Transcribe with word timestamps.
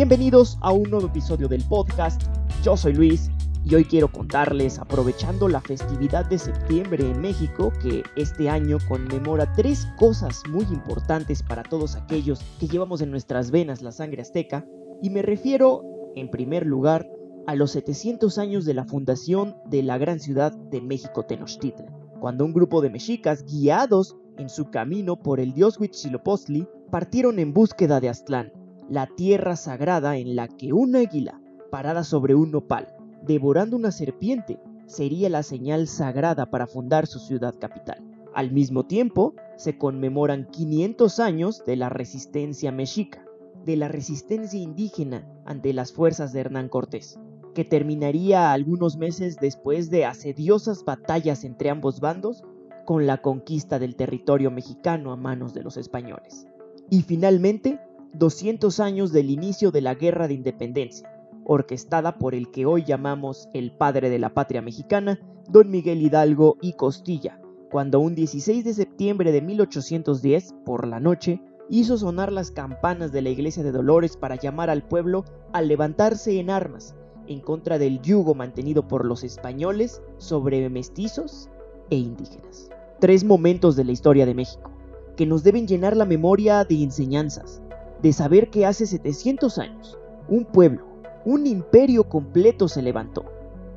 Bienvenidos 0.00 0.56
a 0.62 0.72
un 0.72 0.88
nuevo 0.88 1.08
episodio 1.08 1.46
del 1.46 1.62
podcast. 1.68 2.22
Yo 2.62 2.74
soy 2.74 2.94
Luis 2.94 3.30
y 3.66 3.74
hoy 3.74 3.84
quiero 3.84 4.10
contarles, 4.10 4.78
aprovechando 4.78 5.46
la 5.46 5.60
festividad 5.60 6.24
de 6.24 6.38
septiembre 6.38 7.04
en 7.04 7.20
México, 7.20 7.70
que 7.82 8.02
este 8.16 8.48
año 8.48 8.78
conmemora 8.88 9.52
tres 9.52 9.86
cosas 9.98 10.42
muy 10.48 10.64
importantes 10.72 11.42
para 11.42 11.62
todos 11.64 11.96
aquellos 11.96 12.40
que 12.58 12.66
llevamos 12.66 13.02
en 13.02 13.10
nuestras 13.10 13.50
venas 13.50 13.82
la 13.82 13.92
sangre 13.92 14.22
azteca, 14.22 14.64
y 15.02 15.10
me 15.10 15.20
refiero, 15.20 15.84
en 16.16 16.30
primer 16.30 16.64
lugar, 16.64 17.06
a 17.46 17.54
los 17.54 17.72
700 17.72 18.38
años 18.38 18.64
de 18.64 18.72
la 18.72 18.86
fundación 18.86 19.54
de 19.66 19.82
la 19.82 19.98
gran 19.98 20.18
ciudad 20.18 20.52
de 20.52 20.80
México 20.80 21.26
Tenochtitlan, 21.26 21.94
cuando 22.20 22.46
un 22.46 22.54
grupo 22.54 22.80
de 22.80 22.88
mexicas 22.88 23.44
guiados 23.44 24.16
en 24.38 24.48
su 24.48 24.70
camino 24.70 25.16
por 25.16 25.40
el 25.40 25.52
dios 25.52 25.78
Huitzilopochtli 25.78 26.66
partieron 26.90 27.38
en 27.38 27.52
búsqueda 27.52 28.00
de 28.00 28.08
Aztlán, 28.08 28.50
la 28.90 29.06
tierra 29.06 29.54
sagrada 29.54 30.16
en 30.16 30.34
la 30.34 30.48
que 30.48 30.72
una 30.72 30.98
águila, 30.98 31.40
parada 31.70 32.02
sobre 32.02 32.34
un 32.34 32.50
nopal, 32.50 32.88
devorando 33.22 33.76
una 33.76 33.92
serpiente, 33.92 34.58
sería 34.86 35.30
la 35.30 35.44
señal 35.44 35.86
sagrada 35.86 36.50
para 36.50 36.66
fundar 36.66 37.06
su 37.06 37.20
ciudad 37.20 37.54
capital. 37.56 38.04
Al 38.34 38.50
mismo 38.50 38.86
tiempo, 38.86 39.34
se 39.56 39.78
conmemoran 39.78 40.48
500 40.50 41.20
años 41.20 41.64
de 41.64 41.76
la 41.76 41.88
resistencia 41.88 42.72
mexica, 42.72 43.24
de 43.64 43.76
la 43.76 43.86
resistencia 43.86 44.58
indígena 44.58 45.24
ante 45.44 45.72
las 45.72 45.92
fuerzas 45.92 46.32
de 46.32 46.40
Hernán 46.40 46.68
Cortés, 46.68 47.20
que 47.54 47.64
terminaría 47.64 48.52
algunos 48.52 48.96
meses 48.96 49.36
después 49.40 49.90
de 49.90 50.04
asediosas 50.04 50.84
batallas 50.84 51.44
entre 51.44 51.70
ambos 51.70 52.00
bandos 52.00 52.42
con 52.86 53.06
la 53.06 53.18
conquista 53.18 53.78
del 53.78 53.94
territorio 53.94 54.50
mexicano 54.50 55.12
a 55.12 55.16
manos 55.16 55.54
de 55.54 55.62
los 55.62 55.76
españoles. 55.76 56.48
Y 56.88 57.02
finalmente, 57.02 57.78
200 58.14 58.80
años 58.80 59.12
del 59.12 59.30
inicio 59.30 59.70
de 59.70 59.80
la 59.80 59.94
Guerra 59.94 60.28
de 60.28 60.34
Independencia, 60.34 61.10
orquestada 61.44 62.18
por 62.18 62.34
el 62.34 62.50
que 62.50 62.66
hoy 62.66 62.84
llamamos 62.84 63.48
el 63.54 63.72
padre 63.72 64.10
de 64.10 64.18
la 64.18 64.34
patria 64.34 64.62
mexicana, 64.62 65.20
don 65.48 65.70
Miguel 65.70 66.02
Hidalgo 66.02 66.56
y 66.60 66.74
Costilla, 66.74 67.40
cuando 67.70 68.00
un 68.00 68.14
16 68.14 68.64
de 68.64 68.74
septiembre 68.74 69.32
de 69.32 69.42
1810, 69.42 70.54
por 70.64 70.86
la 70.86 71.00
noche, 71.00 71.40
hizo 71.68 71.96
sonar 71.96 72.32
las 72.32 72.50
campanas 72.50 73.12
de 73.12 73.22
la 73.22 73.30
iglesia 73.30 73.62
de 73.62 73.72
Dolores 73.72 74.16
para 74.16 74.34
llamar 74.34 74.70
al 74.70 74.82
pueblo 74.82 75.24
a 75.52 75.62
levantarse 75.62 76.38
en 76.40 76.50
armas 76.50 76.96
en 77.28 77.40
contra 77.40 77.78
del 77.78 78.02
yugo 78.02 78.34
mantenido 78.34 78.88
por 78.88 79.04
los 79.04 79.22
españoles 79.22 80.02
sobre 80.18 80.68
mestizos 80.68 81.48
e 81.88 81.96
indígenas. 81.96 82.70
Tres 82.98 83.22
momentos 83.22 83.76
de 83.76 83.84
la 83.84 83.92
historia 83.92 84.26
de 84.26 84.34
México, 84.34 84.70
que 85.16 85.26
nos 85.26 85.44
deben 85.44 85.68
llenar 85.68 85.96
la 85.96 86.04
memoria 86.04 86.64
de 86.64 86.82
enseñanzas, 86.82 87.62
de 88.02 88.12
saber 88.12 88.50
que 88.50 88.66
hace 88.66 88.86
700 88.86 89.58
años, 89.58 89.98
un 90.28 90.44
pueblo, 90.44 90.84
un 91.24 91.46
imperio 91.46 92.04
completo 92.08 92.68
se 92.68 92.82
levantó, 92.82 93.24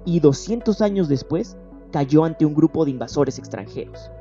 y 0.05 0.19
200 0.19 0.81
años 0.81 1.07
después 1.09 1.57
cayó 1.91 2.23
ante 2.23 2.45
un 2.45 2.53
grupo 2.53 2.85
de 2.85 2.91
invasores 2.91 3.37
extranjeros. 3.37 4.11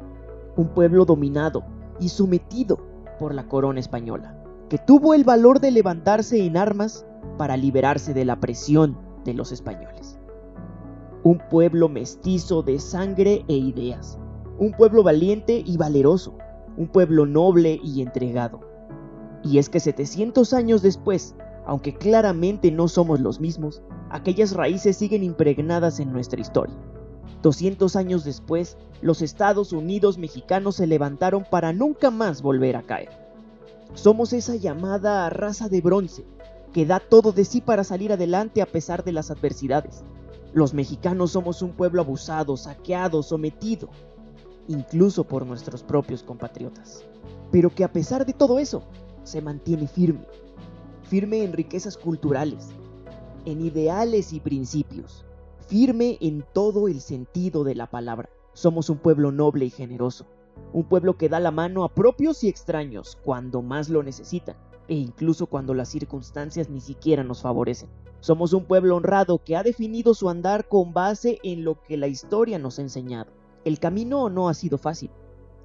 Un 0.57 0.69
pueblo 0.69 1.05
dominado 1.05 1.65
y 2.01 2.09
sometido 2.09 2.79
por 3.19 3.35
la 3.35 3.49
corona 3.49 3.81
española, 3.81 4.37
que 4.69 4.79
tuvo 4.79 5.15
el 5.15 5.25
valor 5.25 5.61
de 5.61 5.71
levantarse 5.71 6.45
en 6.45 6.57
armas 6.57 7.07
para 7.39 7.57
liberarse 7.57 8.13
de 8.15 8.25
la 8.25 8.41
presión 8.41 8.99
de 9.25 9.35
los 9.35 9.53
españoles. 9.53 10.19
Un 11.23 11.39
pueblo 11.51 11.89
mestizo 11.89 12.63
de 12.63 12.79
sangre 12.79 13.45
e 13.49 13.55
ideas, 13.55 14.19
un 14.59 14.73
pueblo 14.73 15.03
valiente 15.03 15.63
y 15.65 15.77
valeroso, 15.77 16.37
un 16.77 16.89
pueblo 16.89 17.27
noble 17.27 17.81
y 17.83 18.03
entregado. 18.03 18.72
Y 19.45 19.59
es 19.59 19.69
que 19.69 19.81
700 19.81 20.53
años 20.53 20.83
después, 20.83 21.35
aunque 21.67 21.95
claramente 21.95 22.71
no 22.71 22.89
somos 22.89 23.21
los 23.21 23.41
mismos, 23.41 23.83
aquellas 24.11 24.53
raíces 24.53 24.97
siguen 24.97 25.23
impregnadas 25.25 26.01
en 26.01 26.13
nuestra 26.13 26.41
historia. 26.41 26.77
200 27.43 27.97
años 27.97 28.25
después, 28.25 28.77
los 29.01 29.21
Estados 29.21 29.73
Unidos 29.73 30.17
mexicanos 30.17 30.77
se 30.77 30.87
levantaron 30.87 31.45
para 31.51 31.73
nunca 31.73 32.11
más 32.11 32.41
volver 32.41 32.77
a 32.77 32.83
caer. 32.83 33.11
Somos 33.95 34.33
esa 34.33 34.55
llamada 34.55 35.29
raza 35.29 35.69
de 35.69 35.81
bronce, 35.81 36.25
que 36.73 36.87
da 36.87 37.01
todo 37.01 37.33
de 37.33 37.45
sí 37.45 37.61
para 37.61 37.85
salir 37.85 38.13
adelante 38.13 38.63
a 38.63 38.67
pesar 38.67 39.05
de 39.05 39.13
las 39.13 39.31
adversidades. 39.31 40.05
Los 40.55 40.73
mexicanos 40.73 41.33
somos 41.33 41.63
un 41.63 41.73
pueblo 41.73 42.01
abusado, 42.01 42.57
saqueado, 42.57 43.23
sometido, 43.23 43.89
incluso 44.69 45.25
por 45.25 45.47
nuestros 45.47 45.83
propios 45.83 46.23
compatriotas. 46.23 47.05
Pero 47.51 47.75
que 47.75 47.85
a 47.85 47.93
pesar 47.93 48.25
de 48.25 48.33
todo 48.33 48.59
eso, 48.59 48.83
se 49.25 49.43
mantiene 49.43 49.87
firme, 49.87 50.27
firme 51.03 51.45
en 51.45 51.53
riquezas 51.53 51.97
culturales, 51.97 52.71
en 53.45 53.61
ideales 53.61 54.33
y 54.33 54.41
principios, 54.41 55.25
firme 55.67 56.19
en 56.21 56.45
todo 56.53 56.89
el 56.89 57.01
sentido 57.01 57.65
de 57.65 57.75
la 57.75 57.91
palabra. 57.91 58.29
Somos 58.53 58.91
un 58.91 58.99
pueblo 58.99 59.33
noble 59.33 59.65
y 59.65 59.71
generoso, 59.71 60.27
un 60.73 60.85
pueblo 60.85 61.17
que 61.17 61.29
da 61.29 61.41
la 61.41 61.51
mano 61.51 61.85
a 61.85 61.95
propios 61.95 62.45
y 62.45 62.49
extraños 62.49 63.19
cuando 63.25 63.63
más 63.63 63.89
lo 63.89 64.03
necesitan, 64.03 64.57
e 64.89 64.95
incluso 64.95 65.47
cuando 65.47 65.75
las 65.75 65.89
circunstancias 65.89 66.69
ni 66.69 66.81
siquiera 66.81 67.25
nos 67.25 67.43
favorecen. 67.43 67.89
Somos 68.21 68.53
un 68.53 68.65
pueblo 68.65 68.97
honrado 68.97 69.39
que 69.39 69.57
ha 69.57 69.63
definido 69.63 70.15
su 70.15 70.29
andar 70.29 70.69
con 70.69 70.93
base 70.93 71.39
en 71.43 71.65
lo 71.65 71.83
que 71.83 71.97
la 71.97 72.07
historia 72.07 72.59
nos 72.59 72.79
ha 72.79 72.83
enseñado. 72.83 73.33
El 73.65 73.79
camino 73.79 74.29
no 74.29 74.49
ha 74.49 74.55
sido 74.55 74.79
fácil. 74.79 75.11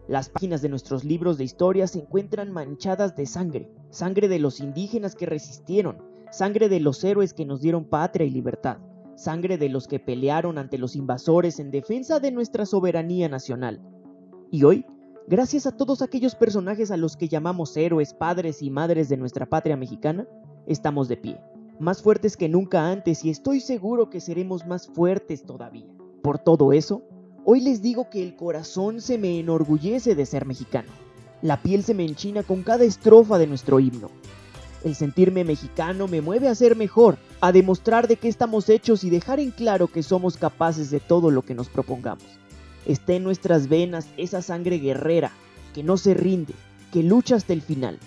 Las 0.07 0.29
páginas 0.29 0.61
de 0.61 0.69
nuestros 0.69 1.03
libros 1.03 1.37
de 1.37 1.43
historia 1.43 1.85
se 1.85 1.99
encuentran 1.99 2.49
manchadas 2.49 3.17
de 3.17 3.25
sangre, 3.25 3.69
sangre 3.89 4.29
de 4.29 4.39
los 4.39 4.61
indígenas 4.61 5.15
que 5.15 5.25
resistieron, 5.25 5.97
sangre 6.31 6.69
de 6.69 6.79
los 6.79 7.03
héroes 7.03 7.33
que 7.33 7.45
nos 7.45 7.59
dieron 7.59 7.83
patria 7.83 8.25
y 8.25 8.29
libertad, 8.29 8.77
sangre 9.17 9.57
de 9.57 9.67
los 9.67 9.85
que 9.85 9.99
pelearon 9.99 10.57
ante 10.57 10.77
los 10.77 10.95
invasores 10.95 11.59
en 11.59 11.71
defensa 11.71 12.21
de 12.21 12.31
nuestra 12.31 12.65
soberanía 12.65 13.27
nacional. 13.27 13.81
Y 14.49 14.63
hoy, 14.63 14.85
gracias 15.27 15.67
a 15.67 15.75
todos 15.75 16.01
aquellos 16.01 16.35
personajes 16.35 16.89
a 16.89 16.95
los 16.95 17.17
que 17.17 17.27
llamamos 17.27 17.75
héroes, 17.75 18.13
padres 18.13 18.61
y 18.61 18.69
madres 18.69 19.09
de 19.09 19.17
nuestra 19.17 19.45
patria 19.45 19.75
mexicana, 19.75 20.25
estamos 20.67 21.09
de 21.09 21.17
pie, 21.17 21.41
más 21.79 22.01
fuertes 22.01 22.37
que 22.37 22.47
nunca 22.47 22.89
antes 22.89 23.25
y 23.25 23.29
estoy 23.29 23.59
seguro 23.59 24.09
que 24.09 24.21
seremos 24.21 24.65
más 24.65 24.87
fuertes 24.87 25.43
todavía. 25.43 25.87
Por 26.21 26.39
todo 26.39 26.71
eso, 26.71 27.03
Hoy 27.49 27.61
les 27.61 27.81
digo 27.81 28.09
que 28.09 28.21
el 28.21 28.35
corazón 28.35 28.99
se 28.99 29.17
me 29.17 29.39
enorgullece 29.39 30.15
de 30.15 30.25
ser 30.25 30.45
mexicano. 30.45 30.89
La 31.41 31.63
piel 31.63 31.81
se 31.81 31.93
me 31.93 32.03
enchina 32.03 32.43
con 32.43 32.61
cada 32.61 32.83
estrofa 32.83 33.37
de 33.37 33.47
nuestro 33.47 33.79
himno. 33.79 34.11
El 34.83 34.95
sentirme 34.95 35.45
mexicano 35.45 36.09
me 36.09 36.19
mueve 36.19 36.49
a 36.49 36.55
ser 36.55 36.75
mejor, 36.75 37.17
a 37.39 37.53
demostrar 37.53 38.09
de 38.09 38.17
qué 38.17 38.27
estamos 38.27 38.67
hechos 38.67 39.05
y 39.05 39.09
dejar 39.09 39.39
en 39.39 39.51
claro 39.51 39.87
que 39.87 40.03
somos 40.03 40.35
capaces 40.35 40.91
de 40.91 40.99
todo 40.99 41.31
lo 41.31 41.41
que 41.41 41.55
nos 41.55 41.69
propongamos. 41.69 42.25
Está 42.85 43.13
en 43.13 43.23
nuestras 43.23 43.69
venas 43.69 44.09
esa 44.17 44.41
sangre 44.41 44.79
guerrera, 44.79 45.31
que 45.73 45.83
no 45.83 45.95
se 45.95 46.15
rinde, 46.15 46.53
que 46.91 47.01
lucha 47.01 47.37
hasta 47.37 47.53
el 47.53 47.61
final. 47.61 47.97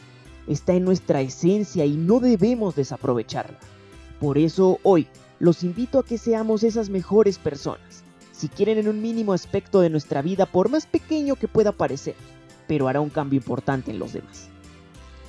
Está 0.48 0.74
en 0.74 0.84
nuestra 0.84 1.22
esencia 1.22 1.86
y 1.86 1.96
no 1.96 2.20
debemos 2.20 2.76
desaprovecharla. 2.76 3.58
Por 4.20 4.36
eso 4.36 4.80
hoy 4.82 5.06
los 5.38 5.64
invito 5.64 5.98
a 5.98 6.04
que 6.04 6.18
seamos 6.18 6.62
esas 6.62 6.90
mejores 6.90 7.38
personas, 7.38 8.04
si 8.40 8.48
quieren 8.48 8.78
en 8.78 8.88
un 8.88 9.02
mínimo 9.02 9.34
aspecto 9.34 9.82
de 9.82 9.90
nuestra 9.90 10.22
vida, 10.22 10.46
por 10.46 10.70
más 10.70 10.86
pequeño 10.86 11.36
que 11.36 11.46
pueda 11.46 11.72
parecer, 11.72 12.14
pero 12.66 12.88
hará 12.88 13.02
un 13.02 13.10
cambio 13.10 13.36
importante 13.36 13.90
en 13.90 13.98
los 13.98 14.14
demás. 14.14 14.48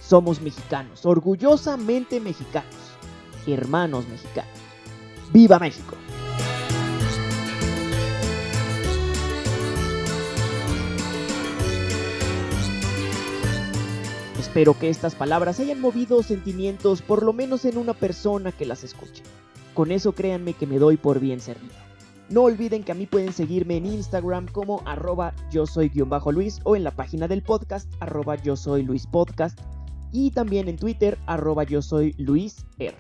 Somos 0.01 0.39
mexicanos, 0.39 1.05
orgullosamente 1.05 2.21
mexicanos, 2.21 2.73
hermanos 3.45 4.07
mexicanos. 4.07 4.53
¡Viva 5.33 5.59
México! 5.59 5.97
Espero 14.39 14.80
que 14.80 14.89
estas 14.89 15.15
palabras 15.15 15.59
hayan 15.59 15.81
movido 15.81 16.24
sentimientos 16.24 17.01
por 17.01 17.24
lo 17.24 17.33
menos 17.33 17.65
en 17.65 17.77
una 17.77 17.94
persona 17.94 18.53
que 18.53 18.65
las 18.65 18.86
escuche. 18.86 19.24
Con 19.74 19.91
eso 19.91 20.13
créanme 20.13 20.53
que 20.53 20.65
me 20.65 20.80
doy 20.80 20.95
por 20.95 21.19
bien 21.19 21.41
servido. 21.41 21.90
No 22.31 22.44
olviden 22.44 22.83
que 22.86 22.94
a 22.94 22.95
mí 22.95 23.07
pueden 23.07 23.33
seguirme 23.33 23.75
en 23.75 23.86
Instagram 23.86 24.48
como 24.48 24.81
arroba 24.86 25.33
yo 25.51 25.66
soy 25.66 25.89
guion 25.89 26.07
bajo 26.07 26.31
Luis 26.31 26.62
o 26.63 26.78
en 26.78 26.86
la 26.86 26.92
página 26.92 27.28
del 27.28 27.44
podcast 27.44 27.92
arroba 28.00 28.38
yo 28.38 28.56
soy 28.56 28.83
Luis 28.83 29.06
Podcast 29.06 29.60
y 30.13 30.31
también 30.31 30.69
en 30.69 30.78
Twitter 30.78 31.18
arroba 31.25 31.66
yo 31.66 31.81
soy 31.81 32.13
Luis 32.18 32.66
R. 32.80 32.95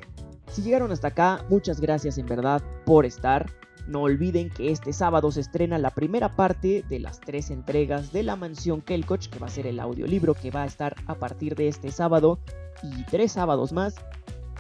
Si 0.51 0.61
llegaron 0.61 0.91
hasta 0.91 1.07
acá, 1.07 1.45
muchas 1.49 1.79
gracias 1.79 2.17
en 2.17 2.25
verdad 2.25 2.61
por 2.85 3.05
estar. 3.05 3.49
No 3.87 4.01
olviden 4.01 4.49
que 4.49 4.69
este 4.69 4.91
sábado 4.91 5.31
se 5.31 5.39
estrena 5.39 5.77
la 5.77 5.91
primera 5.91 6.35
parte 6.35 6.83
de 6.89 6.99
las 6.99 7.21
tres 7.21 7.51
entregas 7.51 8.11
de 8.11 8.23
La 8.23 8.35
Mansión 8.35 8.81
Kelcoch, 8.81 9.29
que 9.29 9.39
va 9.39 9.47
a 9.47 9.49
ser 9.49 9.65
el 9.65 9.79
audiolibro 9.79 10.33
que 10.33 10.51
va 10.51 10.63
a 10.63 10.67
estar 10.67 10.93
a 11.07 11.15
partir 11.15 11.55
de 11.55 11.69
este 11.69 11.89
sábado 11.91 12.37
y 12.83 13.05
tres 13.05 13.31
sábados 13.31 13.71
más 13.71 13.95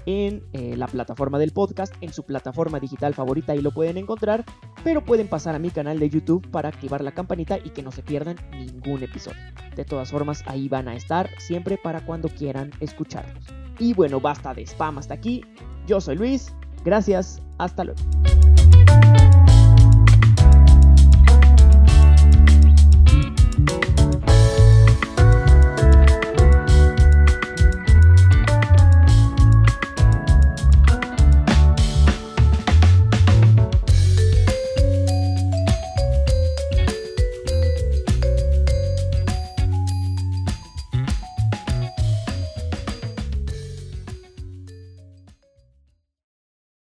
en 0.05 0.43
eh, 0.53 0.75
la 0.77 0.87
plataforma 0.87 1.39
del 1.39 1.51
podcast, 1.51 1.93
en 2.01 2.13
su 2.13 2.23
plataforma 2.23 2.79
digital 2.79 3.13
favorita, 3.13 3.55
y 3.55 3.61
lo 3.61 3.71
pueden 3.71 3.97
encontrar, 3.97 4.45
pero 4.83 5.03
pueden 5.03 5.27
pasar 5.27 5.55
a 5.55 5.59
mi 5.59 5.69
canal 5.69 5.99
de 5.99 6.09
YouTube 6.09 6.49
para 6.49 6.69
activar 6.69 7.03
la 7.03 7.11
campanita 7.11 7.57
y 7.57 7.69
que 7.69 7.83
no 7.83 7.91
se 7.91 8.03
pierdan 8.03 8.37
ningún 8.51 9.03
episodio. 9.03 9.41
De 9.75 9.85
todas 9.85 10.11
formas, 10.11 10.43
ahí 10.47 10.69
van 10.69 10.87
a 10.87 10.95
estar 10.95 11.29
siempre 11.39 11.77
para 11.77 12.05
cuando 12.05 12.29
quieran 12.29 12.71
escucharlos. 12.79 13.45
Y 13.79 13.93
bueno, 13.93 14.19
basta 14.19 14.53
de 14.53 14.63
spam 14.63 14.97
hasta 14.97 15.13
aquí. 15.13 15.43
Yo 15.87 16.01
soy 16.01 16.15
Luis. 16.15 16.53
Gracias. 16.83 17.41
Hasta 17.57 17.83
luego. 17.83 18.01